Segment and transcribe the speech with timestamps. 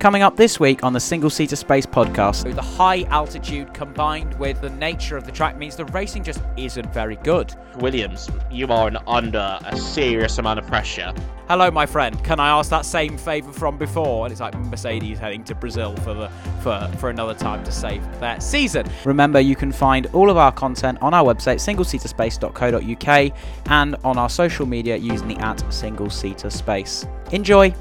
[0.00, 4.62] Coming up this week on the Single Seater Space podcast, the high altitude combined with
[4.62, 7.54] the nature of the track means the racing just isn't very good.
[7.80, 11.12] Williams, you are under a serious amount of pressure.
[11.48, 12.24] Hello, my friend.
[12.24, 14.24] Can I ask that same favour from before?
[14.24, 16.30] And it's like Mercedes heading to Brazil for the
[16.62, 18.86] for for another time to save their season.
[19.04, 24.30] Remember, you can find all of our content on our website, singleseaterspace.co.uk, and on our
[24.30, 27.04] social media using the at Single Seater Space.
[27.32, 27.74] Enjoy.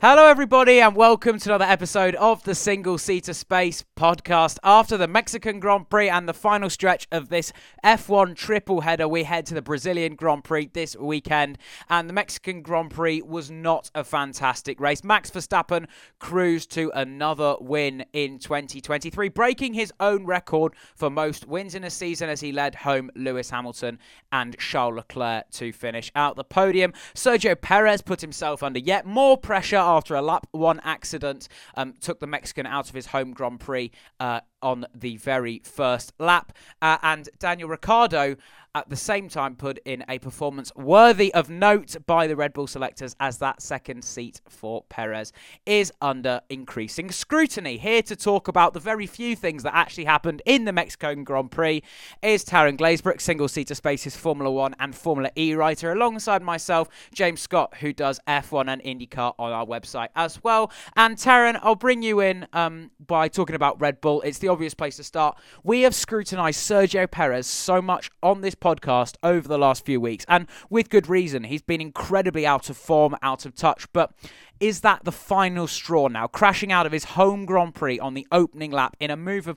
[0.00, 4.58] Hello, everybody, and welcome to another episode of the Single Seater Space podcast.
[4.62, 9.24] After the Mexican Grand Prix and the final stretch of this F1 triple header, we
[9.24, 11.58] head to the Brazilian Grand Prix this weekend.
[11.90, 15.02] And the Mexican Grand Prix was not a fantastic race.
[15.02, 15.86] Max Verstappen
[16.20, 21.90] cruised to another win in 2023, breaking his own record for most wins in a
[21.90, 23.98] season as he led home Lewis Hamilton
[24.30, 26.92] and Charles Leclerc to finish out the podium.
[27.16, 32.20] Sergio Perez put himself under yet more pressure after a lap one accident um, took
[32.20, 36.52] the Mexican out of his home Grand Prix uh, on the very first lap.
[36.80, 38.36] Uh, and Daniel Ricciardo
[38.74, 42.66] at the same time put in a performance worthy of note by the Red Bull
[42.66, 45.32] selectors as that second seat for Perez
[45.66, 47.78] is under increasing scrutiny.
[47.78, 51.50] Here to talk about the very few things that actually happened in the Mexican Grand
[51.50, 51.82] Prix
[52.22, 57.40] is Taran Glazebrook, single seater spaces Formula One and Formula E writer, alongside myself, James
[57.40, 60.70] Scott, who does F1 and IndyCar on our website as well.
[60.94, 64.20] And Taran, I'll bring you in um, by talking about Red Bull.
[64.22, 65.38] It's the obvious place to start.
[65.62, 70.24] We have scrutinized Sergio Perez so much on this podcast over the last few weeks,
[70.28, 71.44] and with good reason.
[71.44, 74.12] He's been incredibly out of form, out of touch, but
[74.60, 76.26] is that the final straw now?
[76.26, 79.56] Crashing out of his home Grand Prix on the opening lap in a move of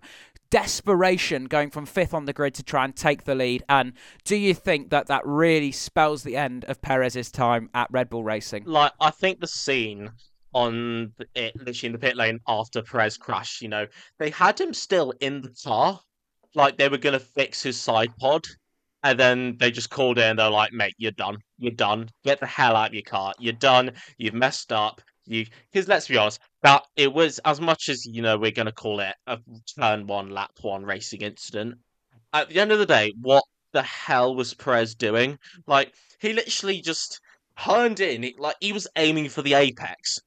[0.52, 3.64] desperation going from fifth on the grid to try and take the lead.
[3.67, 3.94] And
[4.26, 8.23] do you think that that really spells the end of Perez's time at Red Bull
[8.23, 8.66] Racing?
[8.66, 10.11] Like, I think the scene
[10.54, 13.88] on it, literally in the pit lane after Perez crashed, you know,
[14.20, 16.00] they had him still in the car,
[16.56, 18.46] like they were going to fix his side pod.
[19.04, 20.36] And then they just called in.
[20.36, 21.38] They're like, "Mate, you're done.
[21.58, 22.10] You're done.
[22.23, 23.34] Get the hell out of your car.
[23.40, 23.94] You're done.
[24.17, 25.02] You've messed up.
[25.26, 28.67] You." Because let's be honest, that it was as much as you know we're going
[28.67, 29.40] to call it a
[29.80, 31.80] turn one, lap one racing incident.
[32.32, 35.40] At the end of the day, what the hell was Perez doing?
[35.66, 37.20] Like he literally just
[37.60, 40.20] turned in, like he was aiming for the apex.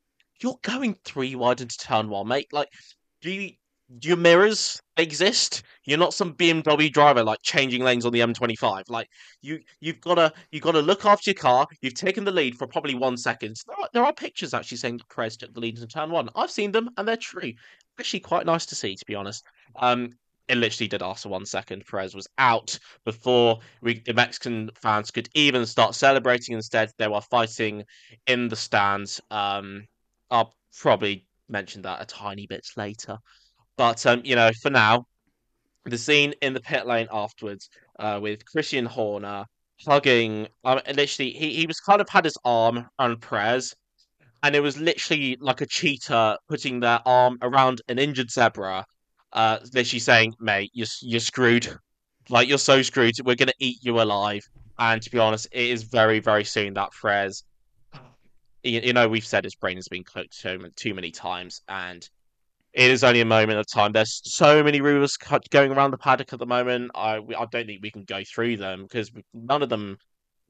[0.45, 2.53] You're going three wide into turn one, mate.
[2.53, 2.69] Like,
[3.23, 3.53] do you
[4.03, 5.63] your mirrors exist.
[5.85, 8.91] You're not some BMW driver like changing lanes on the M25.
[8.91, 9.09] Like
[9.41, 11.67] you, you've got to you got to look after your car.
[11.81, 13.57] You've taken the lead for probably one second.
[13.67, 16.29] There are, there are pictures actually saying Perez took the lead in turn one.
[16.37, 17.55] I've seen them and they're true.
[17.99, 19.47] Actually, quite nice to see, to be honest.
[19.77, 20.11] Um,
[20.47, 21.87] it literally did after one second.
[21.87, 26.55] Perez was out before we, the Mexican fans could even start celebrating.
[26.55, 27.85] Instead, they were fighting
[28.27, 29.23] in the stands.
[29.31, 29.87] Um,
[30.31, 33.19] I'll probably mention that a tiny bit later.
[33.77, 35.07] But um, you know, for now,
[35.85, 37.69] the scene in the pit lane afterwards,
[37.99, 39.45] uh, with Christian Horner
[39.85, 43.75] hugging, um, literally, he, he was kind of had his arm on Perez,
[44.43, 48.85] and it was literally like a cheetah putting their arm around an injured zebra,
[49.33, 51.69] uh, literally saying, "Mate, you're you're screwed.
[52.29, 53.15] Like you're so screwed.
[53.25, 54.43] We're gonna eat you alive."
[54.79, 57.45] And to be honest, it is very very soon that Perez.
[58.65, 62.09] You, you know, we've said his brain has been cooked too, too many times, and
[62.75, 63.93] it is only a moment of time.
[63.93, 65.17] There's so many rumors
[65.51, 66.91] going around the paddock at the moment.
[66.95, 69.97] I I don't think we can go through them because none of them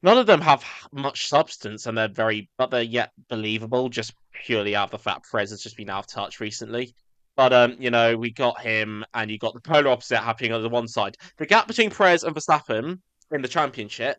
[0.01, 4.13] none of them have much substance and they're very but they're yet believable just
[4.45, 6.95] purely out of the fact Perez has just been out of touch recently.
[7.35, 10.63] But um, you know, we got him and you got the polar opposite happening on
[10.63, 11.17] the one side.
[11.37, 12.99] The gap between Perez and Verstappen
[13.31, 14.17] in the championship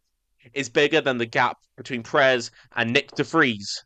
[0.55, 3.85] is bigger than the gap between Perez and Nyck De Vries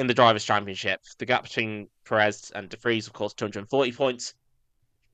[0.00, 1.00] in the Drivers' Championship.
[1.18, 4.34] The gap between Perez and De Vries, of course, 240 points.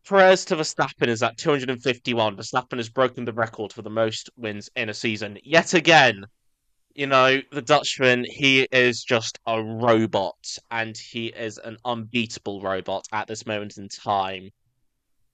[0.09, 2.37] Perez to Verstappen is at 251.
[2.37, 6.25] Verstappen has broken the record for the most wins in a season yet again.
[6.95, 13.07] You know, the Dutchman, he is just a robot, and he is an unbeatable robot
[13.13, 14.51] at this moment in time.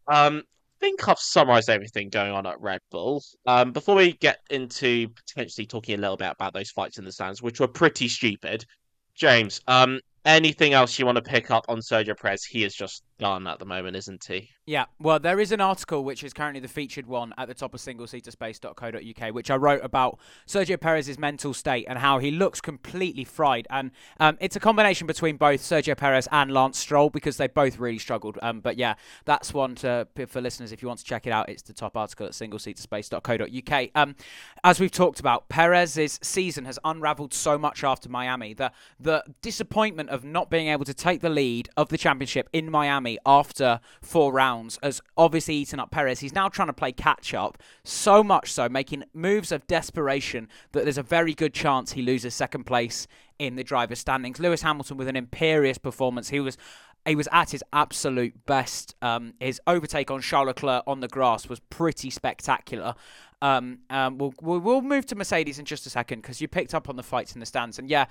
[0.08, 3.22] Um, I think I've summarized everything going on at Red Bull.
[3.46, 7.12] Um, before we get into potentially talking a little bit about those fights in the
[7.12, 8.64] stands, which were pretty stupid,
[9.14, 12.44] James, um, anything else you want to pick up on Sergio Perez?
[12.44, 14.50] He is just done at the moment, isn't he?
[14.66, 17.72] Yeah, well, there is an article which is currently the featured one at the top
[17.72, 23.24] of singleseaterspace.co.uk, which I wrote about Sergio Perez's mental state and how he looks completely
[23.24, 23.68] fried.
[23.70, 27.78] And um, it's a combination between both Sergio Perez and Lance Stroll because they both
[27.78, 28.38] really struggled.
[28.42, 31.48] Um, but yeah, that's one to for listeners if you want to check it out.
[31.48, 33.90] It's the top article at singleseaterspace.co.uk.
[33.94, 34.16] Um,
[34.64, 38.52] as we've talked about, Perez's season has unravelled so much after Miami.
[38.52, 42.68] The the disappointment of not being able to take the lead of the championship in
[42.68, 46.20] Miami after four rounds has obviously eaten up Perez.
[46.20, 50.84] He's now trying to play catch up, so much so, making moves of desperation that
[50.84, 53.06] there's a very good chance he loses second place
[53.38, 54.38] in the driver's standings.
[54.38, 56.28] Lewis Hamilton with an imperious performance.
[56.28, 56.56] He was
[57.04, 58.94] he was at his absolute best.
[59.02, 62.94] Um, his overtake on Charles Leclerc on the grass was pretty spectacular.
[63.40, 66.88] Um, um, we'll, we'll move to Mercedes in just a second because you picked up
[66.88, 68.04] on the fights in the stands, and yeah,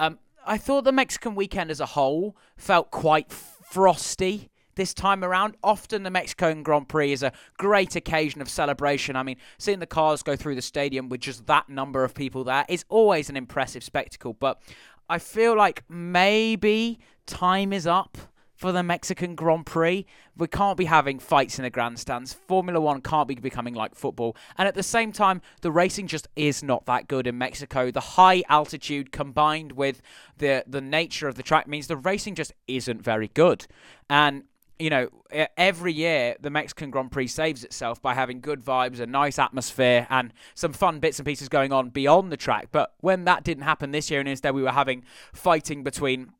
[0.00, 3.30] um, I thought the Mexican weekend as a whole felt quite
[3.70, 5.56] frosty this time around.
[5.62, 9.16] Often the Mexican Grand Prix is a great occasion of celebration.
[9.16, 12.44] I mean, seeing the cars go through the stadium with just that number of people
[12.44, 14.32] there is always an impressive spectacle.
[14.32, 14.62] But
[15.08, 18.16] I feel like maybe time is up
[18.58, 20.04] for the Mexican Grand Prix.
[20.36, 22.32] We can't be having fights in the grandstands.
[22.32, 24.36] Formula One can't be becoming like football.
[24.58, 27.92] And at the same time, the racing just is not that good in Mexico.
[27.92, 30.02] The high altitude combined with
[30.36, 33.66] the the nature of the track means the racing just isn't very good.
[34.10, 34.42] And
[34.78, 35.08] you know,
[35.56, 40.06] every year the Mexican Grand Prix saves itself by having good vibes, a nice atmosphere,
[40.10, 42.68] and some fun bits and pieces going on beyond the track.
[42.72, 46.32] But when that didn't happen this year, and instead we were having fighting between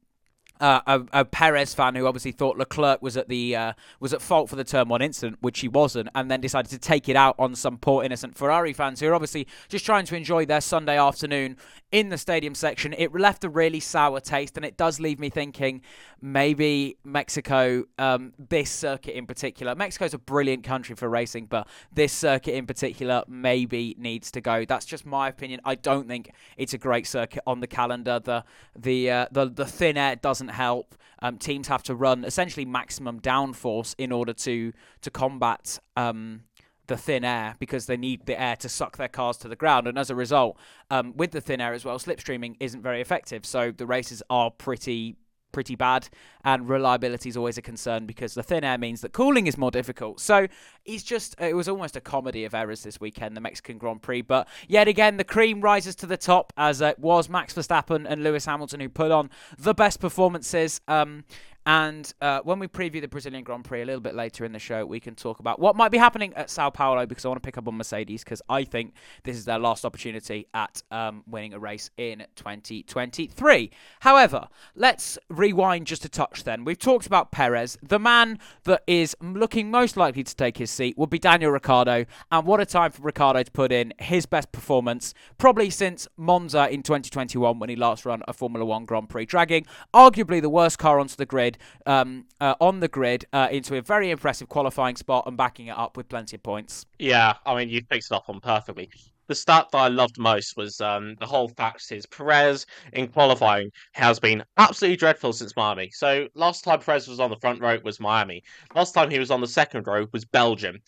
[0.61, 4.23] uh, a, a, Perez fan who obviously thought Leclerc was at the uh, was at
[4.23, 7.17] fault for the turn one incident, which he wasn't, and then decided to take it
[7.17, 10.61] out on some poor innocent Ferrari fans who are obviously just trying to enjoy their
[10.61, 11.57] Sunday afternoon
[11.93, 12.95] in the stadium section.
[12.97, 15.83] It left a really sour taste, and it does leave me thinking
[16.21, 19.75] maybe Mexico, um, this circuit in particular.
[19.75, 24.65] Mexico's a brilliant country for racing, but this circuit in particular maybe needs to go.
[24.65, 25.61] That's just my opinion.
[25.65, 28.19] I don't think it's a great circuit on the calendar.
[28.19, 28.45] The
[28.77, 30.95] the uh, the the thin air doesn't doesn't help.
[31.21, 34.73] Um, teams have to run essentially maximum downforce in order to
[35.03, 36.43] to combat um,
[36.87, 39.87] the thin air because they need the air to suck their cars to the ground.
[39.87, 40.57] And as a result,
[40.91, 43.45] um, with the thin air as well, slipstreaming isn't very effective.
[43.45, 45.17] So the races are pretty
[45.59, 46.09] pretty bad,
[46.45, 49.73] and reliability is always a concern because the thin air means that cooling is more
[49.73, 50.21] difficult.
[50.21, 50.47] So
[50.85, 54.23] it's just, it was almost a comedy of errors this weekend, the Mexican Grand Prix.
[54.23, 58.23] But yet again, the cream rises to the top as it was Max Verstappen and
[58.23, 60.81] Lewis Hamilton who put on the best performances.
[60.87, 61.25] Um,
[61.69, 64.59] and uh, when we preview the Brazilian Grand Prix a little bit later in the
[64.59, 67.43] show, we can talk about what might be happening at Sao Paulo because I want
[67.43, 68.95] to pick up on Mercedes because I think
[69.25, 73.71] this is their last opportunity at um, winning a race in 2023.
[74.01, 76.65] However, let's rewind just a touch then.
[76.65, 77.77] We've talked about Perez.
[77.83, 82.07] The man that is looking most likely to take his seat would be Daniel Ricciardo.
[82.33, 86.67] And what a time for Ricciardo to put in his best performance, probably since Monza
[86.71, 90.79] in 2021 when he last ran a Formula One Grand Prix, dragging arguably the worst
[90.79, 94.97] car onto the grid um, uh, on the grid uh, into a very impressive qualifying
[94.97, 96.87] spot and backing it up with plenty of points.
[96.99, 98.91] Yeah, I mean, you fixed it up on perfectly.
[99.29, 102.65] The stat that I loved most was um, the whole fact is Perez
[102.95, 105.91] in qualifying has been absolutely dreadful since Miami.
[105.93, 108.43] So last time Perez was on the front row was Miami.
[108.75, 110.79] Last time he was on the second row was Belgium.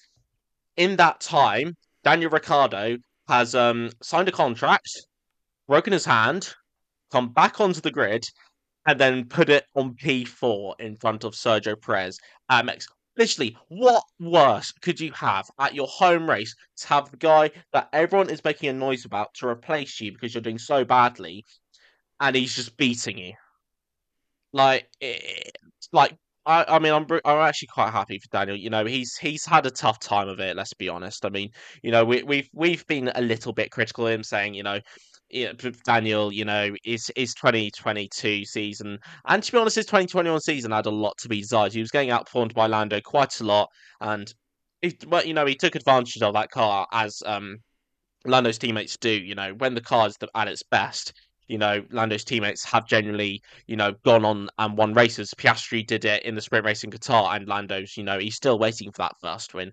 [0.78, 2.96] In that time, Daniel Ricciardo
[3.28, 4.88] has um, signed a contract,
[5.68, 6.54] broken his hand,
[7.12, 8.24] come back onto the grid,
[8.86, 12.18] and then put it on P4 in front of Sergio Perez
[12.48, 12.94] um, at Mexico.
[13.16, 17.88] Literally, what worse could you have at your home race to have the guy that
[17.92, 21.44] everyone is making a noise about to replace you because you're doing so badly,
[22.20, 23.34] and he's just beating you?
[24.52, 25.56] Like, it,
[25.92, 26.16] like
[26.46, 28.56] I, I mean, I'm I'm actually quite happy for Daniel.
[28.56, 30.56] You know, he's he's had a tough time of it.
[30.56, 31.24] Let's be honest.
[31.24, 31.50] I mean,
[31.82, 34.80] you know, we, we've we've been a little bit critical of him, saying, you know,
[35.84, 40.86] Daniel, you know, is his 2022 season, and to be honest, his 2021 season had
[40.86, 41.72] a lot to be desired.
[41.72, 43.68] He was getting outperformed by Lando quite a lot,
[44.00, 44.32] and
[44.82, 47.56] he, well, you know, he took advantage of that car as um,
[48.24, 49.10] Lando's teammates do.
[49.10, 51.12] You know, when the car is at its best,
[51.48, 55.34] you know, Lando's teammates have generally, you know, gone on and won races.
[55.36, 58.58] Piastri did it in the sprint race in Qatar, and Lando's, you know, he's still
[58.58, 59.72] waiting for that first win.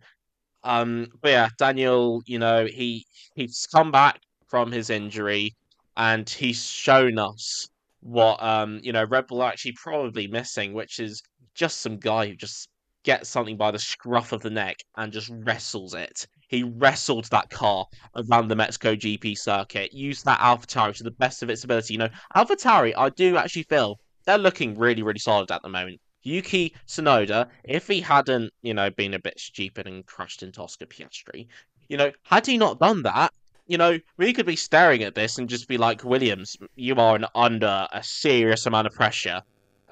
[0.63, 5.55] Um, but yeah, Daniel, you know, he he's come back from his injury,
[5.95, 7.67] and he's shown us
[8.01, 11.21] what um, you know, Red Bull actually probably missing, which is
[11.55, 12.69] just some guy who just
[13.03, 16.27] gets something by the scruff of the neck and just wrestles it.
[16.49, 17.85] He wrestled that car
[18.15, 21.93] around the Mexico GP circuit, used that AlphaTauri to the best of its ability.
[21.93, 25.99] You know, AlphaTauri, I do actually feel they're looking really, really solid at the moment.
[26.23, 30.85] Yuki Tsunoda, if he hadn't, you know, been a bit stupid and crashed into Oscar
[30.85, 31.47] Piastri,
[31.87, 33.33] you know, had he not done that,
[33.67, 37.19] you know, we could be staring at this and just be like, Williams, you are
[37.36, 39.41] under a serious amount of pressure.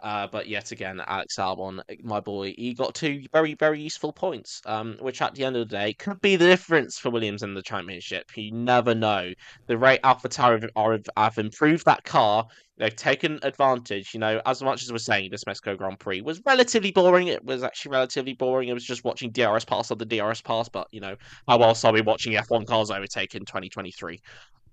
[0.03, 4.61] Uh, but yet again, Alex Albon, my boy, he got two very, very useful points,
[4.65, 7.53] um, which at the end of the day could be the difference for Williams in
[7.53, 8.25] the championship.
[8.35, 9.31] You never know.
[9.67, 12.45] The rate AlphaTauri have, have improved that car.
[12.77, 14.13] They've taken advantage.
[14.13, 17.43] You know, as much as we're saying this Mexico Grand Prix was relatively boring, it
[17.45, 18.67] was actually relatively boring.
[18.67, 20.67] It was just watching DRS pass on the DRS pass.
[20.67, 21.15] But you know,
[21.47, 24.19] how else are we watching F1 cars overtake in 2023?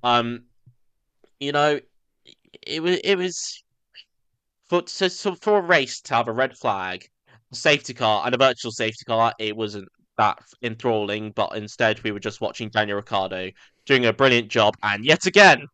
[0.02, 0.47] Um,
[1.38, 1.79] you know,
[2.67, 3.62] it was it was
[4.87, 7.07] so, so for a race to have a red flag,
[7.52, 9.88] a safety car, and a virtual safety car, it wasn't
[10.19, 11.33] that enthralling.
[11.33, 13.50] But instead, we were just watching Daniel Ricciardo
[13.87, 15.67] doing a brilliant job, and yet again.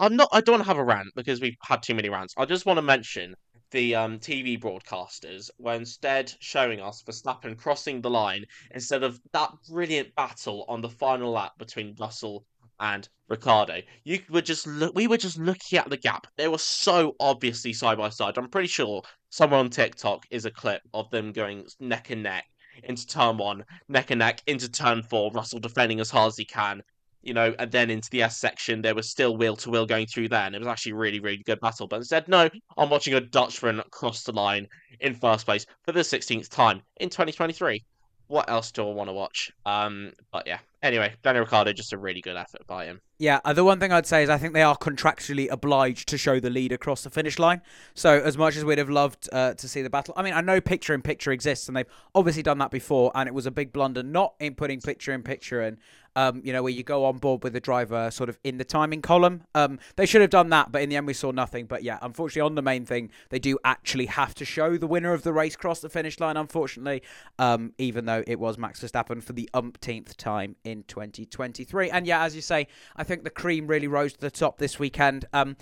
[0.00, 0.28] I'm not.
[0.32, 2.34] I don't want to have a rant because we've had too many rants.
[2.36, 3.36] I just want to mention
[3.70, 9.50] the um, TV broadcasters were instead showing us Verstappen crossing the line instead of that
[9.68, 12.44] brilliant battle on the final lap between Russell
[12.80, 13.82] and Ricciardo.
[14.04, 16.26] You were just look, we were just looking at the gap.
[16.36, 18.38] They were so obviously side by side.
[18.38, 22.46] I'm pretty sure someone on TikTok is a clip of them going neck and neck
[22.84, 25.30] into turn one, neck and neck into turn four.
[25.32, 26.82] Russell defending as hard as he can,
[27.22, 30.06] you know, and then into the S section, there was still wheel to wheel going
[30.06, 31.88] through there, and it was actually really, really good battle.
[31.88, 34.68] But instead, no, I'm watching a Dutchman cross the line
[35.00, 37.84] in first place for the 16th time in 2023
[38.28, 39.50] what else do I want to watch?
[39.66, 40.58] Um, but yeah.
[40.80, 43.00] Anyway, Daniel Ricciardo, just a really good effort by him.
[43.18, 46.18] Yeah, uh, the one thing I'd say is I think they are contractually obliged to
[46.18, 47.62] show the lead across the finish line.
[47.94, 50.40] So as much as we'd have loved uh, to see the battle, I mean, I
[50.40, 53.50] know picture in picture exists, and they've obviously done that before, and it was a
[53.50, 55.78] big blunder not in putting picture in picture in
[56.18, 58.64] um, you know, where you go on board with the driver sort of in the
[58.64, 59.44] timing column.
[59.54, 61.66] Um, they should have done that, but in the end we saw nothing.
[61.66, 65.12] But yeah, unfortunately, on the main thing, they do actually have to show the winner
[65.12, 67.04] of the race cross the finish line, unfortunately,
[67.38, 71.88] um, even though it was Max Verstappen for the umpteenth time in 2023.
[71.88, 74.76] And yeah, as you say, I think the cream really rose to the top this
[74.76, 75.24] weekend.
[75.32, 75.56] Um,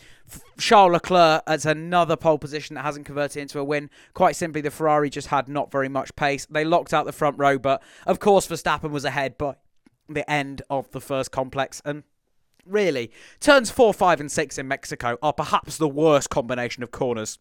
[0.58, 3.90] Charles Leclerc as another pole position that hasn't converted into a win.
[4.14, 6.46] Quite simply, the Ferrari just had not very much pace.
[6.46, 9.56] They locked out the front row, but of course, Verstappen was ahead by
[10.08, 11.82] the end of the first complex.
[11.84, 12.02] And
[12.64, 13.10] really,
[13.40, 17.38] turns four, five, and six in Mexico are perhaps the worst combination of corners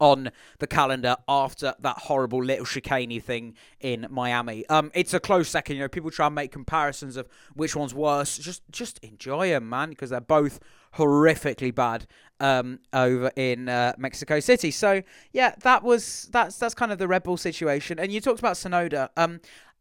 [0.00, 4.66] on the calendar after that horrible little chicane thing in Miami.
[4.68, 5.76] Um, it's a close second.
[5.76, 8.38] You know, people try and make comparisons of which one's worse.
[8.38, 10.58] Just, just enjoy them, man, because they're both
[10.96, 12.06] horrifically bad
[12.40, 14.70] um, over in uh, Mexico City.
[14.70, 15.02] So
[15.32, 17.98] yeah, that was that's that's kind of the Red Bull situation.
[17.98, 19.10] And you talked about Tsunoda.
[19.16, 19.40] Um,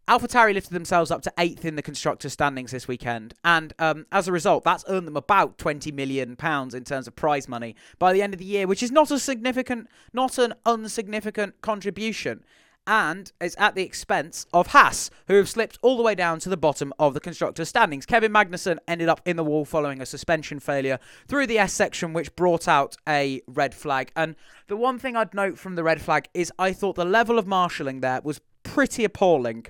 [0.09, 4.27] AlphaTauri lifted themselves up to eighth in the constructor standings this weekend, and um, as
[4.27, 8.11] a result, that's earned them about twenty million pounds in terms of prize money by
[8.11, 12.43] the end of the year, which is not a significant, not an unsignificant contribution.
[12.87, 16.49] And it's at the expense of Haas, who have slipped all the way down to
[16.49, 18.07] the bottom of the constructor standings.
[18.07, 20.97] Kevin Magnussen ended up in the wall following a suspension failure
[21.27, 24.11] through the S section, which brought out a red flag.
[24.15, 24.35] And
[24.69, 27.45] the one thing I'd note from the red flag is I thought the level of
[27.45, 29.65] marshalling there was pretty appalling.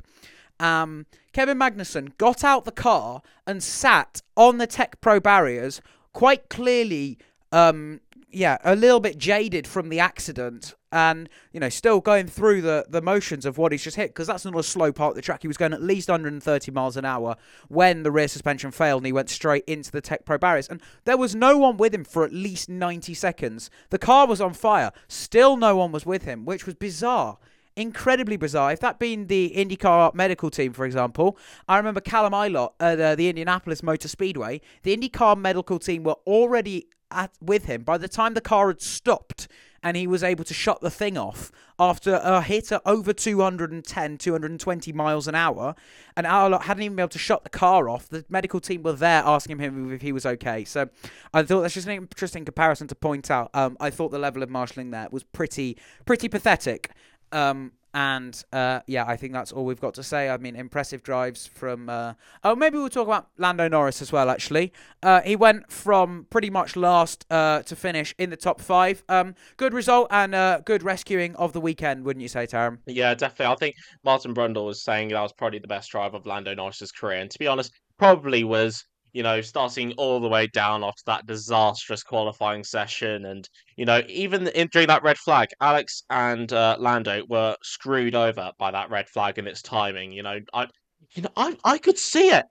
[0.59, 5.79] Um, Kevin Magnussen got out the car and sat on the TecPro barriers,
[6.11, 7.17] quite clearly,
[7.53, 12.61] um, yeah, a little bit jaded from the accident, and you know, still going through
[12.61, 15.15] the the motions of what he's just hit because that's not a slow part of
[15.15, 15.43] the track.
[15.43, 17.37] He was going at least 130 miles an hour
[17.69, 20.67] when the rear suspension failed, and he went straight into the TecPro barriers.
[20.67, 23.69] And there was no one with him for at least 90 seconds.
[23.91, 27.37] The car was on fire, still no one was with him, which was bizarre
[27.75, 28.71] incredibly bizarre.
[28.71, 33.15] If that been the IndyCar medical team, for example, I remember Callum Ilott at uh,
[33.15, 34.61] the Indianapolis Motor Speedway.
[34.83, 38.81] The IndyCar medical team were already at with him by the time the car had
[38.81, 39.47] stopped
[39.81, 44.17] and he was able to shut the thing off after a hit at over 210,
[44.17, 45.73] 220 miles an hour.
[46.17, 48.09] And Ilott hadn't even been able to shut the car off.
[48.09, 50.65] The medical team were there asking him if he was okay.
[50.65, 50.89] So
[51.33, 53.49] I thought that's just an interesting comparison to point out.
[53.53, 56.91] Um, I thought the level of marshalling there was pretty, pretty pathetic.
[57.31, 60.29] Um, and uh, yeah, I think that's all we've got to say.
[60.29, 61.89] I mean, impressive drives from.
[61.89, 62.13] Uh...
[62.43, 64.29] Oh, maybe we'll talk about Lando Norris as well.
[64.29, 64.71] Actually,
[65.01, 69.03] uh, he went from pretty much last uh, to finish in the top five.
[69.09, 72.77] Um, good result and uh, good rescuing of the weekend, wouldn't you say, Taran?
[72.85, 73.53] Yeah, definitely.
[73.53, 76.91] I think Martin Brundle was saying that was probably the best drive of Lando Norris's
[76.91, 81.03] career, and to be honest, probably was you know, starting all the way down after
[81.05, 83.25] that disastrous qualifying session.
[83.25, 88.15] And, you know, even in, during that red flag, Alex and uh, Lando were screwed
[88.15, 90.11] over by that red flag and its timing.
[90.11, 90.67] You know, I,
[91.13, 92.45] you know, I, I could see it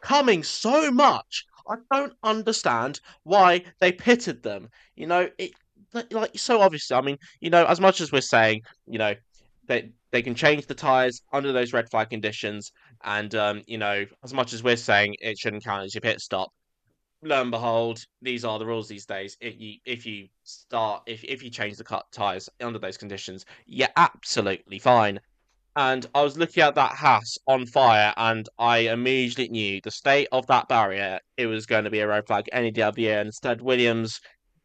[0.00, 1.44] coming so much.
[1.68, 4.68] I don't understand why they pitted them.
[4.96, 5.52] You know, it,
[6.10, 6.96] like so obviously.
[6.96, 9.14] I mean, you know, as much as we're saying, you know,
[9.66, 12.70] they they can change the tires under those red flag conditions,
[13.02, 16.20] and um, you know, as much as we're saying it shouldn't count as your pit
[16.20, 16.50] stop.
[17.22, 19.36] Lo and behold, these are the rules these days.
[19.40, 23.44] If you if you start if if you change the cut tires under those conditions,
[23.66, 25.18] you're absolutely fine.
[25.74, 30.28] And I was looking at that Haas on fire, and I immediately knew the state
[30.30, 31.18] of that barrier.
[31.38, 33.20] It was going to be a red flag any day of the year.
[33.20, 34.20] Instead, Williams,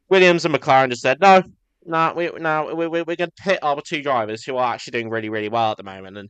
[0.09, 1.43] Williams and McLaren just said no,
[1.87, 4.91] no, we no, we, we, we're going to pit our two drivers who are actually
[4.91, 6.17] doing really, really well at the moment.
[6.17, 6.29] And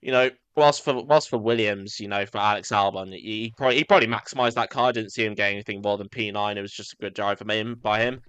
[0.00, 3.84] you know, whilst for whilst for Williams, you know, for Alex Albon, he probably he
[3.84, 4.88] probably maximised that car.
[4.88, 6.58] I didn't see him getting anything more than P nine.
[6.58, 8.20] It was just a good drive from him by him.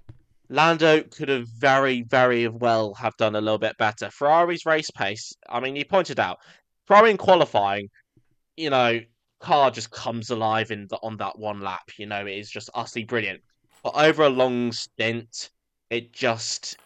[0.50, 4.10] Lando could have very, very well have done a little bit better.
[4.10, 6.40] Ferrari's race pace, I mean, you pointed out,
[6.88, 7.88] Ferrari in qualifying,
[8.58, 9.00] you know,
[9.40, 11.92] car just comes alive in the, on that one lap.
[11.98, 13.42] You know, it is just utterly brilliant.
[13.84, 15.52] But over a long stint,
[15.90, 16.78] it just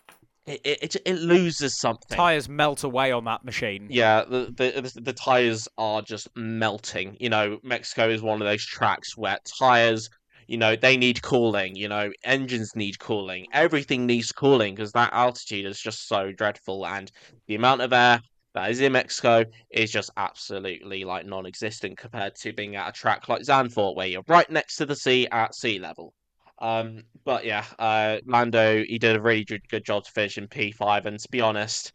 [0.46, 2.18] it, it, it loses something.
[2.18, 3.88] Tires melt away on that machine.
[3.90, 7.16] Yeah, the, the the tires are just melting.
[7.20, 10.10] You know, Mexico is one of those tracks where tires
[10.48, 15.12] you know they need cooling you know engines need cooling everything needs cooling because that
[15.14, 17.12] altitude is just so dreadful and
[17.48, 18.22] the amount of air
[18.54, 23.30] that is in mexico is just absolutely like non-existent compared to being at a track
[23.30, 26.14] like zandvoort where you're right next to the sea at sea level
[26.60, 31.06] um but yeah uh lando he did a really good, job to finish in p5
[31.06, 31.94] and to be honest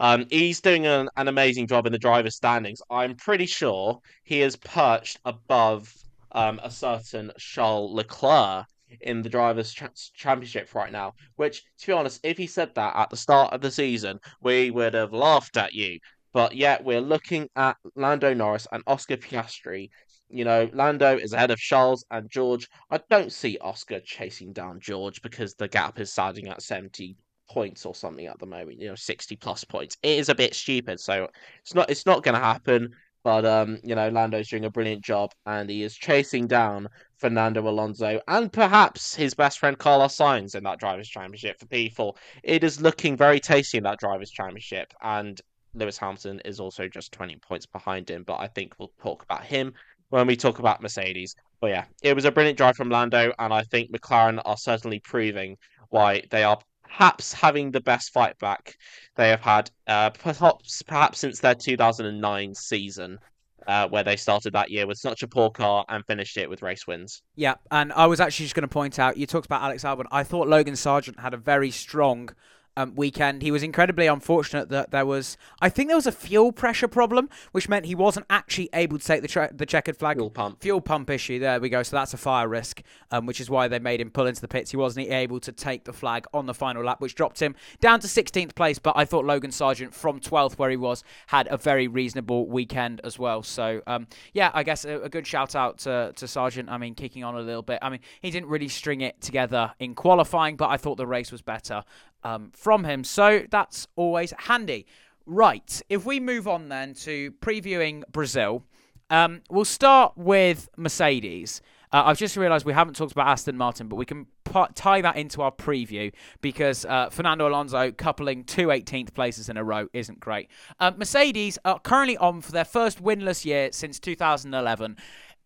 [0.00, 2.80] um, he's doing an, an amazing job in the driver's standings.
[2.90, 5.92] I'm pretty sure he is perched above
[6.32, 8.64] um, a certain Charles Leclerc
[9.02, 9.76] in the drivers'
[10.14, 11.12] championship right now.
[11.36, 14.70] Which, to be honest, if he said that at the start of the season, we
[14.70, 15.98] would have laughed at you.
[16.32, 19.90] But yet we're looking at Lando Norris and Oscar Piastri.
[20.30, 22.68] You know, Lando is ahead of Charles and George.
[22.90, 27.16] I don't see Oscar chasing down George because the gap is standing at 70
[27.50, 29.96] points or something at the moment, you know, 60 plus points.
[30.02, 31.28] It is a bit stupid, so
[31.60, 32.90] it's not it's not going to happen.
[33.22, 37.68] But um, you know, Lando's doing a brilliant job, and he is chasing down Fernando
[37.68, 42.16] Alonso and perhaps his best friend Carlos Sainz in that drivers' championship for P4.
[42.42, 45.38] It is looking very tasty in that drivers' championship, and
[45.74, 48.22] Lewis Hamilton is also just 20 points behind him.
[48.22, 49.74] But I think we'll talk about him
[50.10, 51.34] when we talk about Mercedes.
[51.60, 55.00] But yeah, it was a brilliant drive from Lando, and I think McLaren are certainly
[55.00, 55.56] proving
[55.88, 58.74] why they are perhaps having the best fight back
[59.16, 63.18] they have had, uh, perhaps perhaps since their 2009 season.
[63.66, 66.62] Uh, where they started that year with such a poor car and finished it with
[66.62, 67.22] race wins.
[67.36, 70.06] Yeah, and I was actually just going to point out you talked about Alex Albon.
[70.10, 72.30] I thought Logan Sargeant had a very strong
[72.76, 73.42] um, weekend.
[73.42, 77.28] He was incredibly unfortunate that there was, I think there was a fuel pressure problem,
[77.52, 80.16] which meant he wasn't actually able to take the tre- the checkered flag.
[80.16, 80.60] Fuel pump.
[80.62, 81.38] Fuel pump issue.
[81.38, 81.82] There we go.
[81.82, 84.48] So that's a fire risk, um, which is why they made him pull into the
[84.48, 84.70] pits.
[84.70, 88.00] He wasn't able to take the flag on the final lap, which dropped him down
[88.00, 88.78] to 16th place.
[88.78, 93.00] But I thought Logan Sargeant from 12th, where he was, had a very reasonable weekend
[93.04, 93.42] as well.
[93.42, 96.68] So um, yeah, I guess a, a, good shout out to, to Sargeant.
[96.68, 97.78] I mean, kicking on a little bit.
[97.82, 101.32] I mean, he didn't really string it together in qualifying, but I thought the race
[101.32, 101.84] was better
[102.22, 103.04] um, from him.
[103.04, 104.86] So that's always handy.
[105.26, 108.64] Right, if we move on then to previewing Brazil,
[109.10, 111.62] um, we'll start with Mercedes.
[111.92, 114.26] Uh, I've just realised we haven't talked about Aston Martin, but we can
[114.74, 119.64] tie that into our preview because uh, Fernando Alonso coupling two 18th places in a
[119.64, 120.48] row isn't great.
[120.78, 124.96] Uh, Mercedes are currently on for their first winless year since 2011.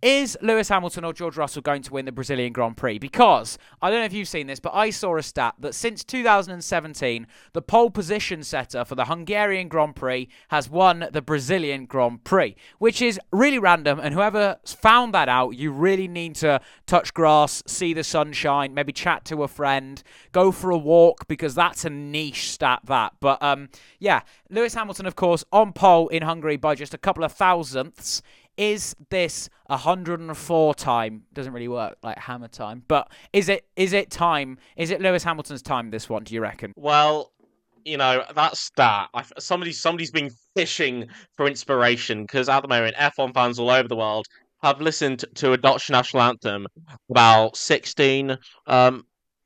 [0.04, 2.98] Is Lewis Hamilton or George Russell going to win the Brazilian Grand Prix?
[2.98, 6.04] Because I don't know if you've seen this, but I saw a stat that since
[6.04, 12.22] 2017, the pole position setter for the Hungarian Grand Prix has won the Brazilian Grand
[12.22, 13.98] Prix, which is really random.
[13.98, 18.92] And whoever found that out, you really need to touch grass, see the sunshine, maybe
[18.92, 23.14] chat to a friend, go for a walk, because that's a niche stat, that.
[23.20, 27.24] But um, yeah, Lewis Hamilton, of course, on pole in Hungary by just a couple
[27.24, 28.20] of thousandths.
[28.56, 31.24] Is this 104 time?
[31.32, 34.58] Doesn't really work like hammer time, but is it is it time?
[34.76, 35.90] Is it Lewis Hamilton's time?
[35.90, 36.72] This one, do you reckon?
[36.76, 37.32] Well,
[37.84, 39.08] you know that stat.
[39.14, 43.88] I, somebody somebody's been fishing for inspiration because at the moment, F1 fans all over
[43.88, 44.26] the world
[44.62, 46.66] have listened to a Dutch national anthem
[47.10, 49.04] about 16, um,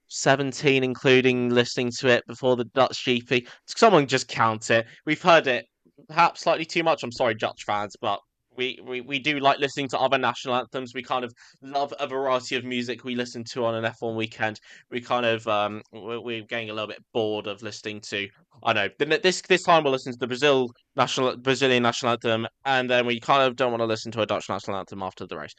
[0.09, 3.49] 17, including listening to it before the Dutch GP.
[3.67, 4.87] Someone just count it.
[5.07, 5.67] We've heard it
[6.09, 7.03] perhaps slightly too much.
[7.03, 8.21] I'm sorry, Dutch fans, but
[8.59, 10.93] we, we, we do like listening to other national anthems.
[10.95, 14.61] We kind of love a variety of music we listen to on an F1 weekend.
[14.91, 18.29] We kind of um we're, we're getting a little bit bored of listening to
[18.65, 22.91] I know this this time we'll listen to the Brazil national Brazilian national anthem, and
[22.91, 25.39] then we kind of don't want to listen to a Dutch national anthem after the
[25.39, 25.55] race.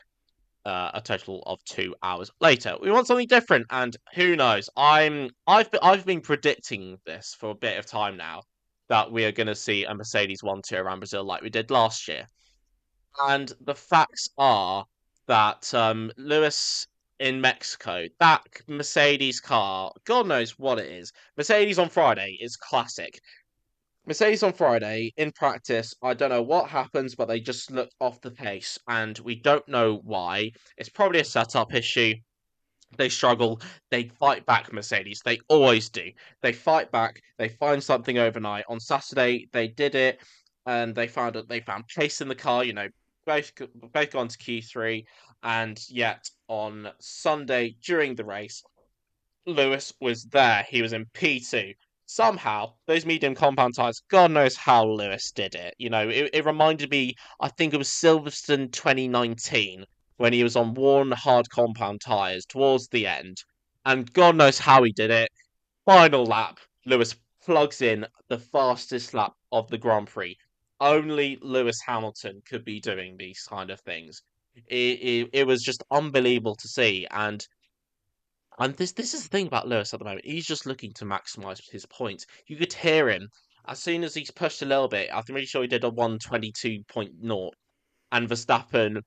[0.65, 2.75] uh, a total of two hours later.
[2.81, 4.69] We want something different, and who knows?
[4.77, 8.43] I'm I've been, I've been predicting this for a bit of time now
[8.89, 11.71] that we are going to see a Mercedes one two around Brazil like we did
[11.71, 12.25] last year,
[13.21, 14.85] and the facts are
[15.27, 16.87] that um, Lewis
[17.19, 21.11] in Mexico, that Mercedes car, God knows what it is.
[21.37, 23.19] Mercedes on Friday is classic.
[24.05, 28.21] Mercedes on Friday, in practice, I don't know what happens, but they just look off
[28.21, 30.51] the pace, and we don't know why.
[30.77, 32.15] It's probably a setup issue.
[32.97, 33.61] They struggle.
[33.91, 35.21] They fight back, Mercedes.
[35.23, 36.09] They always do.
[36.41, 37.21] They fight back.
[37.37, 38.65] They find something overnight.
[38.67, 40.19] On Saturday, they did it,
[40.65, 41.37] and they found.
[41.47, 42.63] They found pace in the car.
[42.63, 42.87] You know,
[43.29, 43.51] both
[43.93, 45.05] both gone to Q3,
[45.43, 48.63] and yet on Sunday during the race,
[49.45, 50.65] Lewis was there.
[50.69, 51.75] He was in P2
[52.09, 55.75] somehow those medium compound tires, God knows how Lewis did it.
[55.77, 59.85] You know, it, it reminded me, I think it was Silverstone 2019
[60.17, 63.37] when he was on worn hard compound tires towards the end.
[63.85, 65.29] And God knows how he did it.
[65.85, 70.35] Final lap, Lewis plugs in the fastest lap of the Grand Prix.
[70.79, 74.21] Only Lewis Hamilton could be doing these kind of things.
[74.67, 77.07] It, it, it was just unbelievable to see.
[77.11, 77.45] And
[78.57, 80.25] and this this is the thing about Lewis at the moment.
[80.25, 82.25] He's just looking to maximize his points.
[82.47, 83.29] You could hear him
[83.67, 85.09] as soon as he's pushed a little bit.
[85.13, 87.51] I'm really sure he did a 122.0,
[88.11, 89.01] and Verstappen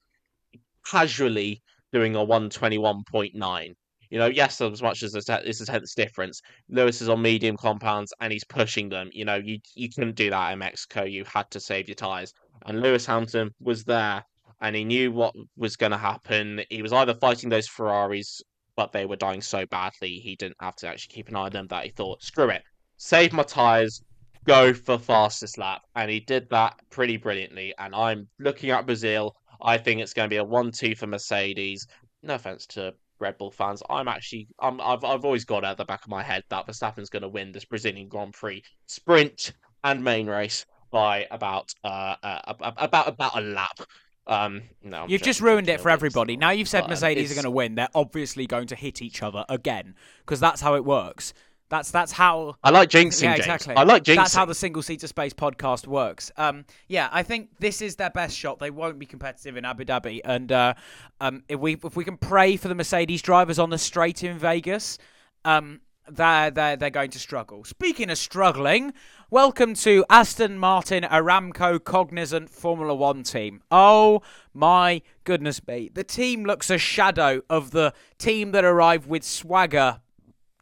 [0.86, 3.74] casually doing a 121.9.
[4.12, 8.12] You know, yes, as much as it's a tenth difference, Lewis is on medium compounds
[8.20, 9.08] and he's pushing them.
[9.12, 11.04] You know, you you couldn't do that in Mexico.
[11.04, 12.34] You had to save your tires,
[12.66, 14.22] and Lewis Hamilton was there
[14.60, 16.60] and he knew what was going to happen.
[16.68, 18.42] He was either fighting those Ferraris
[18.76, 21.52] but they were dying so badly he didn't have to actually keep an eye on
[21.52, 22.62] them that he thought, screw it,
[22.98, 24.02] save my tyres,
[24.46, 25.82] go for fastest lap.
[25.96, 27.74] And he did that pretty brilliantly.
[27.78, 29.34] And I'm looking at Brazil.
[29.62, 31.86] I think it's going to be a one-two for Mercedes.
[32.22, 33.82] No offense to Red Bull fans.
[33.88, 37.08] I'm actually, I'm, I've, I've always got at the back of my head that Verstappen's
[37.08, 39.52] going to win this Brazilian Grand Prix sprint
[39.84, 43.80] and main race by about uh, uh about about a lap.
[44.26, 46.36] Um, no, you've just ruined it for everybody.
[46.36, 47.74] Now you've said Mercedes are going to win.
[47.74, 51.32] They're obviously going to hit each other again because that's how it works.
[51.72, 53.22] That's that's how I like jinxing.
[53.22, 53.74] Yeah, exactly.
[53.74, 54.16] I like jinxing.
[54.16, 56.30] That's how the single seater space podcast works.
[56.36, 58.58] Um, yeah, I think this is their best shot.
[58.58, 60.74] They won't be competitive in Abu Dhabi, and uh,
[61.22, 64.36] um, if we if we can pray for the Mercedes drivers on the straight in
[64.36, 64.98] Vegas,
[65.46, 65.80] um,
[66.10, 67.64] they're, they're, they're going to struggle.
[67.64, 68.92] Speaking of struggling,
[69.30, 73.62] welcome to Aston Martin Aramco Cognizant Formula One team.
[73.70, 74.20] Oh
[74.52, 75.90] my goodness me.
[75.90, 80.00] The team looks a shadow of the team that arrived with swagger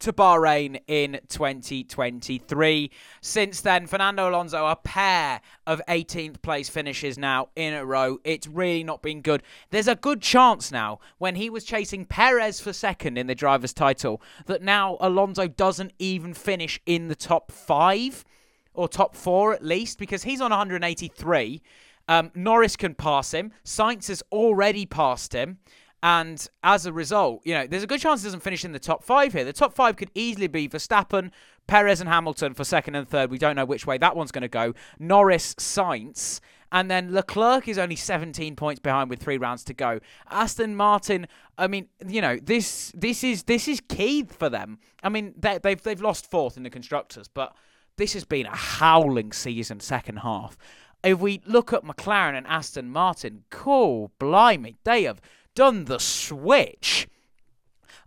[0.01, 2.91] to Bahrain in 2023.
[3.21, 8.19] Since then, Fernando Alonso, a pair of 18th place finishes now in a row.
[8.25, 9.43] It's really not been good.
[9.71, 13.73] There's a good chance now, when he was chasing Perez for second in the driver's
[13.73, 18.25] title, that now Alonso doesn't even finish in the top five
[18.73, 21.63] or top four at least, because he's on 183.
[22.09, 23.53] Um, Norris can pass him.
[23.65, 25.59] Sainz has already passed him.
[26.03, 28.79] And as a result, you know, there's a good chance he doesn't finish in the
[28.79, 29.45] top five here.
[29.45, 31.31] The top five could easily be Verstappen,
[31.67, 33.31] Perez, and Hamilton for second and third.
[33.31, 34.75] We don't know which way that one's going to go.
[34.99, 36.41] Norris, Sainz.
[36.73, 40.01] And then Leclerc is only 17 points behind with three rounds to go.
[40.31, 41.27] Aston Martin,
[41.59, 44.79] I mean, you know, this this is this is key for them.
[45.03, 47.57] I mean, they, they've they've lost fourth in the constructors, but
[47.97, 50.57] this has been a howling season second half.
[51.03, 55.21] If we look at McLaren and Aston Martin, cool, blimey, they have
[55.61, 57.07] done the switch.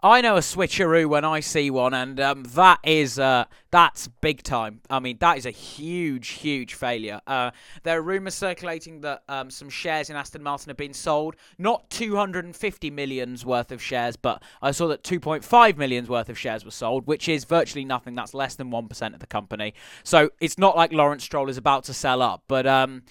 [0.01, 4.41] I know a switcheroo when I see one, and um, that is uh, that's big
[4.41, 4.81] time.
[4.89, 7.21] I mean, that is a huge, huge failure.
[7.27, 7.51] Uh,
[7.83, 11.35] there are rumours circulating that um, some shares in Aston Martin have been sold.
[11.59, 16.65] Not 250 millions worth of shares, but I saw that 2.5 millions worth of shares
[16.65, 18.15] were sold, which is virtually nothing.
[18.15, 19.75] That's less than one percent of the company.
[20.03, 23.03] So it's not like Lawrence Stroll is about to sell up, but um,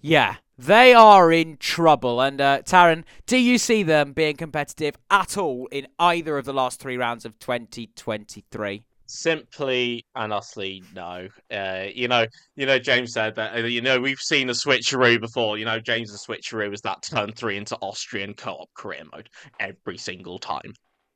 [0.00, 2.20] yeah, they are in trouble.
[2.20, 6.52] And uh, Taran, do you see them being competitive at all in either of the
[6.52, 8.82] last three rounds of 2023?
[9.06, 11.28] Simply and utterly no.
[11.50, 12.78] Uh, you know, you know.
[12.78, 13.56] James said that.
[13.56, 15.58] Uh, you know, we've seen a switcheroo before.
[15.58, 20.38] You know, James' switcheroo was that turn three into Austrian co-op career mode every single
[20.38, 20.74] time.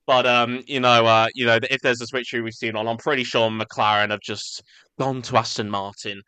[0.09, 2.97] But um, you know, uh, you know, if there's a switcheroo we've seen on, I'm
[2.97, 4.65] pretty sure McLaren have just
[4.99, 6.21] gone to Aston Martin,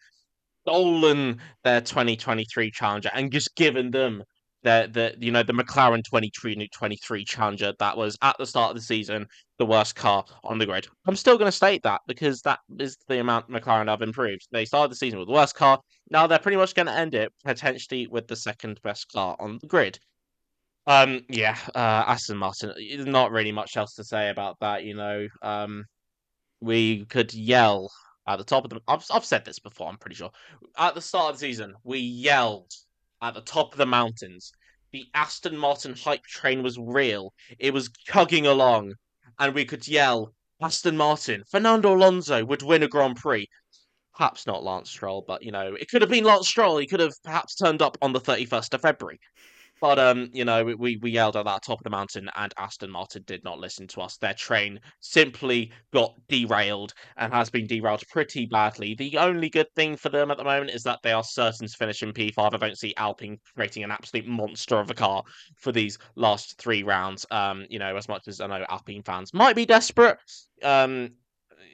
[0.66, 4.22] stolen their 2023 Challenger and just given them
[4.62, 8.76] the the you know the McLaren 23 23 Challenger that was at the start of
[8.76, 9.26] the season
[9.58, 10.88] the worst car on the grid.
[11.06, 14.48] I'm still going to state that because that is the amount McLaren have improved.
[14.50, 15.80] They started the season with the worst car.
[16.10, 19.58] Now they're pretty much going to end it potentially with the second best car on
[19.60, 19.98] the grid.
[20.88, 22.72] Um, yeah, uh, Aston Martin.
[23.10, 24.84] Not really much else to say about that.
[24.84, 25.84] You know, um,
[26.60, 27.90] we could yell
[28.26, 28.80] at the top of the.
[28.88, 29.88] I've, I've said this before.
[29.88, 30.30] I'm pretty sure.
[30.78, 32.72] At the start of the season, we yelled
[33.22, 34.52] at the top of the mountains.
[34.92, 37.32] The Aston Martin hype train was real.
[37.58, 38.94] It was chugging along,
[39.38, 43.48] and we could yell, "Aston Martin, Fernando Alonso would win a Grand Prix."
[44.16, 46.78] Perhaps not Lance Stroll, but you know, it could have been Lance Stroll.
[46.78, 49.20] He could have perhaps turned up on the 31st of February.
[49.80, 52.90] But um, you know, we we yelled at that top of the mountain, and Aston
[52.90, 54.16] Martin did not listen to us.
[54.16, 58.94] Their train simply got derailed and has been derailed pretty badly.
[58.94, 61.76] The only good thing for them at the moment is that they are certain to
[61.76, 62.54] finish in P5.
[62.54, 65.22] I don't see Alpine creating an absolute monster of a car
[65.56, 67.26] for these last three rounds.
[67.30, 70.18] Um, you know, as much as I know Alpine fans might be desperate,
[70.62, 71.10] um,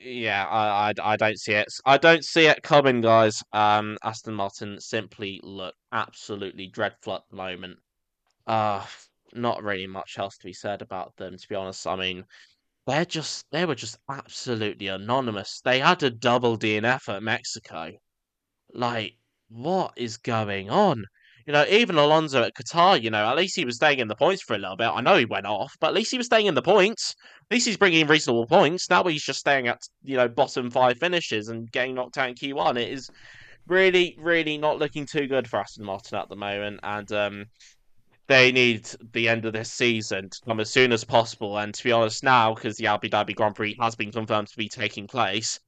[0.05, 1.69] yeah, I, I, I don't see it.
[1.85, 3.43] I don't see it coming, guys.
[3.53, 7.79] Um, Aston Martin simply look absolutely dreadful at the moment.
[8.47, 8.85] Uh,
[9.35, 11.87] not really much else to be said about them, to be honest.
[11.87, 12.25] I mean,
[12.87, 15.61] they're just they were just absolutely anonymous.
[15.65, 17.93] They had a double DNF at Mexico.
[18.75, 19.15] Like,
[19.49, 21.05] what is going on?
[21.47, 24.15] You know, even Alonso at Qatar, you know, at least he was staying in the
[24.15, 24.89] points for a little bit.
[24.89, 27.15] I know he went off, but at least he was staying in the points.
[27.51, 28.89] At least he's bringing reasonable points.
[28.89, 32.35] Now he's just staying at, you know, bottom five finishes and getting knocked out in
[32.37, 32.79] Q1.
[32.81, 33.11] It is
[33.67, 36.79] really, really not looking too good for Aston Martin at the moment.
[36.85, 37.47] And um,
[38.29, 41.59] they need the end of this season to come as soon as possible.
[41.59, 44.57] And to be honest, now because the Abu Dhabi Grand Prix has been confirmed to
[44.57, 45.59] be taking place,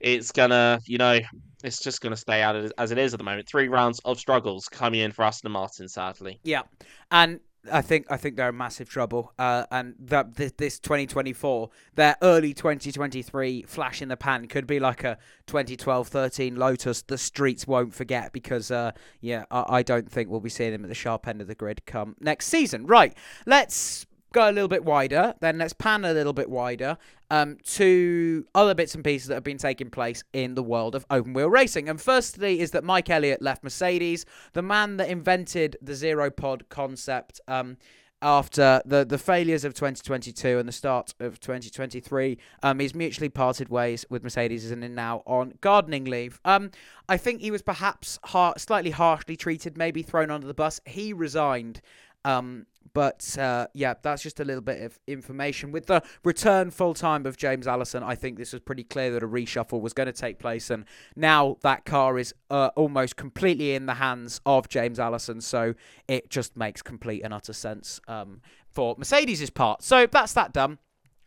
[0.00, 1.18] it's gonna, you know,
[1.64, 3.48] it's just gonna stay out as it is at the moment.
[3.48, 6.38] Three rounds of struggles coming in for Aston Martin, sadly.
[6.44, 6.62] Yeah,
[7.10, 7.40] and
[7.72, 9.32] I think I think they're in massive trouble.
[9.38, 15.04] Uh, and that this 2024, their early 2023 flash in the pan could be like
[15.04, 17.02] a 2012-13 Lotus.
[17.02, 20.84] The streets won't forget because, uh, yeah, I, I don't think we'll be seeing them
[20.84, 22.86] at the sharp end of the grid come next season.
[22.86, 26.98] Right, let's go a little bit wider, then let's pan a little bit wider
[27.30, 31.06] um, to other bits and pieces that have been taking place in the world of
[31.10, 31.88] open wheel racing.
[31.88, 36.68] And firstly, is that Mike Elliott left Mercedes, the man that invented the zero pod
[36.68, 37.40] concept.
[37.48, 37.78] Um,
[38.22, 43.68] after the, the failures of 2022 and the start of 2023, um, he's mutually parted
[43.68, 46.40] ways with Mercedes and is now on gardening leave.
[46.44, 46.70] Um,
[47.08, 48.18] I think he was perhaps
[48.56, 50.80] slightly harshly treated, maybe thrown under the bus.
[50.86, 51.82] He resigned
[52.26, 55.70] um, but uh, yeah, that's just a little bit of information.
[55.70, 59.22] With the return full time of James Allison, I think this was pretty clear that
[59.22, 60.70] a reshuffle was going to take place.
[60.70, 65.40] And now that car is uh, almost completely in the hands of James Allison.
[65.40, 65.74] So
[66.08, 69.82] it just makes complete and utter sense um, for Mercedes' part.
[69.82, 70.78] So that's that done.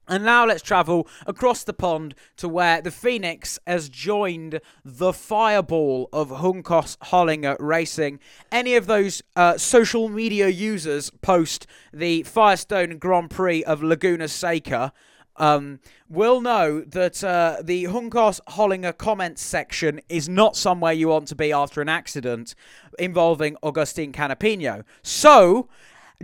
[0.09, 6.09] And now let's travel across the pond to where the Phoenix has joined the fireball
[6.11, 8.19] of Juncos Hollinger Racing.
[8.51, 14.93] Any of those uh, social media users post the Firestone Grand Prix of Laguna Seca
[15.37, 21.27] um, will know that uh, the Juncos Hollinger comments section is not somewhere you want
[21.27, 22.55] to be after an accident
[22.97, 24.83] involving Agustin Canapino.
[25.03, 25.69] So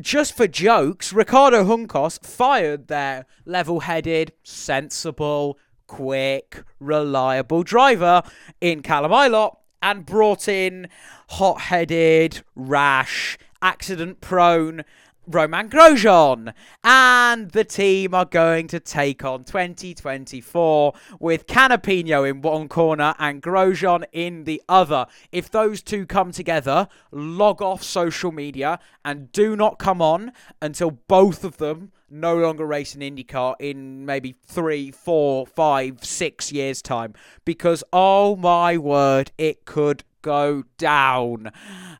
[0.02, 8.22] just for jokes, Ricardo Juncos fired their level headed, sensible, quick, reliable driver
[8.60, 10.90] in Callum Ilott and brought in
[11.30, 14.84] hot headed, rash, accident prone
[15.28, 16.54] Romain Grosjean.
[16.84, 23.42] And the team are going to take on 2024 with Canapino in one corner and
[23.42, 25.06] Grosjean in the other.
[25.32, 30.92] If those two come together, log off social media and do not come on until
[30.92, 36.82] both of them no longer race an IndyCar in maybe three, four, five, six years'
[36.82, 37.14] time.
[37.44, 41.52] Because, oh my word, it could go down.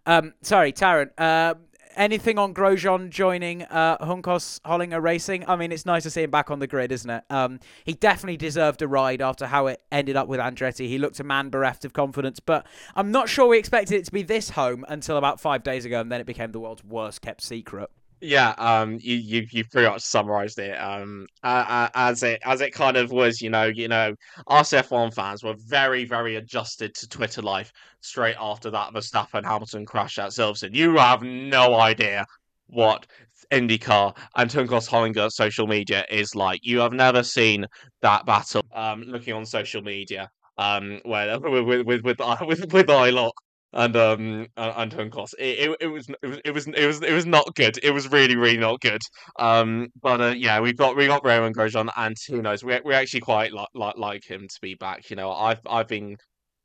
[0.06, 1.10] Um, sorry, Taran.
[1.18, 1.56] Uh,
[1.96, 5.48] anything on Grosjean joining uh, Juncos Hollinger Racing?
[5.48, 7.24] I mean, it's nice to see him back on the grid, isn't it?
[7.30, 10.88] Um, he definitely deserved a ride after how it ended up with Andretti.
[10.88, 14.12] He looked a man bereft of confidence, but I'm not sure we expected it to
[14.12, 17.22] be this home until about five days ago, and then it became the world's worst
[17.22, 17.90] kept secret.
[18.22, 20.76] Yeah, um, you you you pretty much summarized it.
[20.80, 24.16] Um, as it as it kind of was, you know, you know,
[24.48, 29.86] us F1 fans were very very adjusted to Twitter life straight after that Verstappen Hamilton
[29.86, 30.74] crash at Silverstone.
[30.74, 32.26] You have no idea
[32.68, 33.06] what
[33.52, 36.62] IndyCar and Juncos Hollinger social media is like.
[36.64, 37.66] You have never seen
[38.02, 38.64] that battle.
[38.74, 43.32] Um, looking on social media, um, where with with with with with, with Ilott
[43.74, 45.34] and um and Juncos.
[45.38, 47.78] It, it, it was it was it was it was it was not good.
[47.84, 49.02] It was really really not good.
[49.38, 52.94] Um, but uh, yeah, we got we got Romain Grosjean, and who knows, we we
[52.94, 55.10] actually quite like like like him to be back.
[55.10, 56.16] You know, I've I've been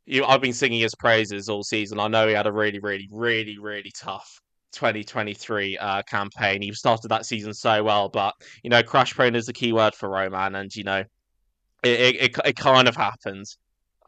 [0.06, 2.00] you I've been singing his praises all season.
[2.00, 4.40] I know he had a really really really really tough
[4.72, 6.62] 2023 uh, campaign.
[6.62, 9.94] He started that season so well, but you know, crash prone is the key word
[9.94, 11.02] for Romain, and you know,
[11.82, 13.46] it it, it, it kind of happened.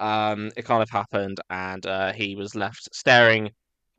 [0.02, 3.50] Um, it kind of happened, and uh, he was left staring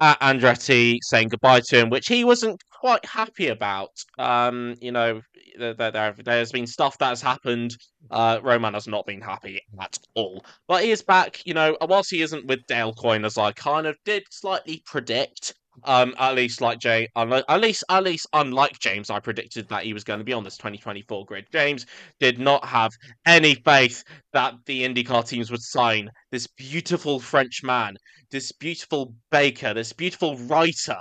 [0.01, 3.91] at Andretti, saying goodbye to him, which he wasn't quite happy about.
[4.19, 5.21] Um, you know,
[5.57, 7.77] there, there, there's been stuff that has happened.
[8.11, 11.45] Uh, Romain has not been happy at all, but he is back.
[11.45, 15.53] You know, whilst he isn't with Dale Coyne, as I kind of did slightly predict.
[15.85, 19.93] Um, at least like Jay, at least at least unlike James, I predicted that he
[19.93, 21.45] was going to be on this 2024 grid.
[21.51, 21.85] James
[22.19, 22.91] did not have
[23.25, 27.95] any faith that the IndyCar teams would sign this beautiful French man,
[28.31, 30.97] this beautiful baker, this beautiful writer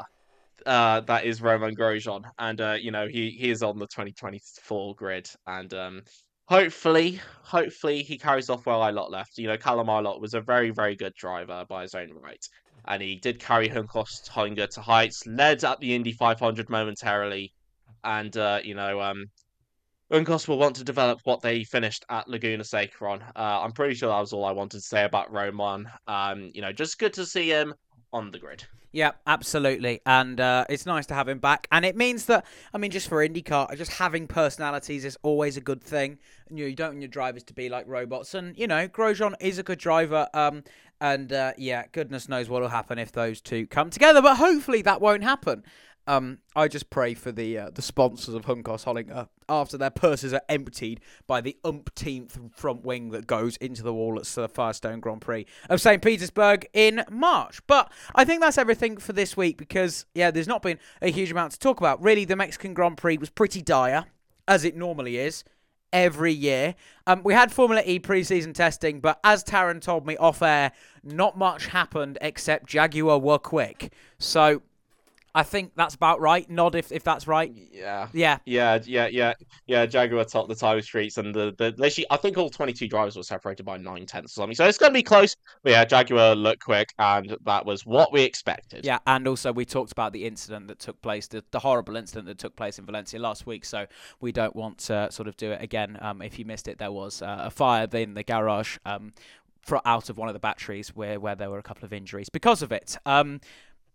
[0.66, 4.94] uh, that is Romain Grosjean, and uh, you know he he is on the 2024
[4.94, 6.02] grid, and um,
[6.46, 8.80] hopefully, hopefully he carries off well.
[8.80, 9.38] Ilott left.
[9.38, 12.44] You know, Callum Ilott was a very very good driver by his own right,
[12.86, 17.52] and he did carry Juncos Hollinger to heights, led at the Indy 500 momentarily,
[18.04, 19.26] and uh, you know, um,
[20.10, 23.22] will want to develop what they finished at Laguna Seca on.
[23.22, 25.90] Uh, I'm pretty sure that was all I wanted to say about Romain.
[26.06, 27.74] Um, you know, just good to see him
[28.12, 28.64] on the grid.
[28.92, 30.02] Yeah, absolutely.
[30.04, 31.66] And uh, it's nice to have him back.
[31.72, 35.62] And it means that, I mean, just for IndyCar, just having personalities is always a
[35.62, 36.18] good thing.
[36.50, 38.34] You, know, you don't want your drivers to be like robots.
[38.34, 40.28] And, you know, Grosjean is a good driver.
[40.34, 40.62] Um,
[41.00, 44.20] and uh, yeah, goodness knows what will happen if those two come together.
[44.20, 45.64] But hopefully that won't happen.
[46.06, 50.32] Um, I just pray for the uh, the sponsors of Juncos Hollinger after their purses
[50.32, 55.00] are emptied by the umpteenth front wing that goes into the wall at the Firestone
[55.00, 56.02] Grand Prix of St.
[56.02, 57.64] Petersburg in March.
[57.66, 61.30] But I think that's everything for this week because, yeah, there's not been a huge
[61.30, 62.02] amount to talk about.
[62.02, 64.06] Really, the Mexican Grand Prix was pretty dire,
[64.48, 65.44] as it normally is
[65.92, 66.74] every year.
[67.06, 70.72] Um, we had Formula E preseason testing, but as Taran told me off air,
[71.04, 73.92] not much happened except Jaguar were quick.
[74.18, 74.62] So
[75.34, 76.48] I think that's about right.
[76.50, 77.52] Nod if, if that's right.
[77.72, 78.08] Yeah.
[78.12, 78.38] Yeah.
[78.44, 78.78] Yeah.
[78.84, 79.06] Yeah.
[79.06, 79.32] Yeah.
[79.66, 79.86] Yeah.
[79.86, 83.16] Jaguar top the time streets and the the literally I think all twenty two drivers
[83.16, 84.54] were separated by nine tenths or something.
[84.54, 85.36] So it's going to be close.
[85.62, 88.84] But yeah, Jaguar looked quick, and that was what we expected.
[88.84, 92.26] Yeah, and also we talked about the incident that took place, the, the horrible incident
[92.26, 93.64] that took place in Valencia last week.
[93.64, 93.86] So
[94.20, 95.98] we don't want to sort of do it again.
[96.00, 98.78] Um, if you missed it, there was uh, a fire in the garage.
[98.84, 99.12] Um,
[99.62, 102.28] for out of one of the batteries where where there were a couple of injuries
[102.28, 102.96] because of it.
[103.06, 103.40] Um,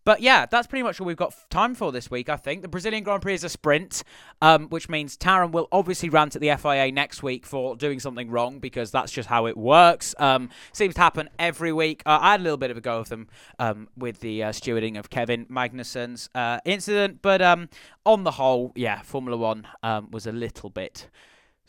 [0.08, 2.62] but yeah, that's pretty much all we've got time for this week, I think.
[2.62, 4.06] The Brazilian Grand Prix is a sprint,
[4.42, 8.32] um, which means Taran will obviously rant at the FIA next week for doing something
[8.32, 10.16] wrong because that's just how it works.
[10.18, 12.04] Um, seems to happen every week.
[12.06, 13.28] Uh, I had a little bit of a go of them
[13.60, 17.68] um, with the uh, stewarding of Kevin Magnussen's uh, incident, but um,
[18.06, 21.10] on the whole, yeah, Formula One um, was a little bit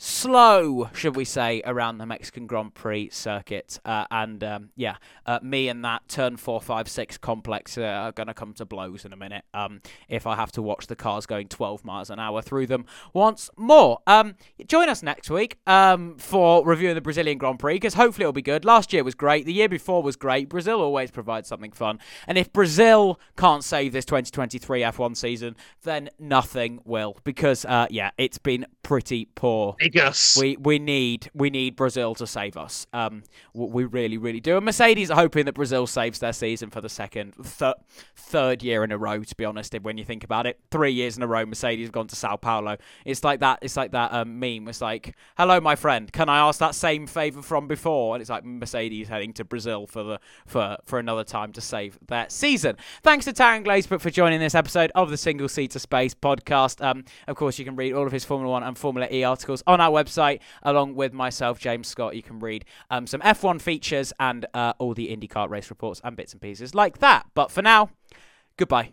[0.00, 3.80] slow, should we say, around the Mexican Grand Prix circuit.
[3.84, 8.12] Uh, and um, yeah, uh, me and that turn four, five, six complex uh, are
[8.12, 10.94] going to come to blows in a minute um, if I have to watch the
[10.94, 13.98] cars going 12 miles an hour through them once more.
[14.06, 18.32] Um, join us next week um, for reviewing the Brazilian Grand Prix because hopefully it'll
[18.32, 18.64] be good.
[18.64, 19.46] Last year was great.
[19.46, 20.48] The year before was great.
[20.48, 21.98] Brazil always provides something fun.
[22.28, 28.10] And if Brazil can't save this 2023 F1 season, then nothing will because, uh, yeah,
[28.16, 29.74] it's been pretty poor.
[30.38, 32.86] We we need we need Brazil to save us.
[32.92, 33.22] Um,
[33.54, 34.56] we really really do.
[34.56, 37.74] And Mercedes are hoping that Brazil saves their season for the second th-
[38.16, 39.22] third year in a row.
[39.22, 41.92] To be honest, when you think about it, three years in a row, Mercedes have
[41.92, 42.76] gone to Sao Paulo.
[43.04, 43.58] It's like that.
[43.62, 44.68] It's like that um, meme.
[44.68, 46.12] It's like, hello, my friend.
[46.12, 48.14] Can I ask that same favor from before?
[48.14, 51.98] And it's like Mercedes heading to Brazil for the for for another time to save
[52.06, 52.76] their season.
[53.02, 56.84] Thanks to Taran Glazebrook for joining this episode of the Single Seater Space podcast.
[56.84, 59.62] Um, of course, you can read all of his Formula One and Formula E articles
[59.78, 62.16] on our website, along with myself, James Scott.
[62.16, 66.16] You can read um, some F1 features and uh, all the IndyCar race reports and
[66.16, 67.26] bits and pieces like that.
[67.34, 67.90] But for now,
[68.56, 68.92] goodbye.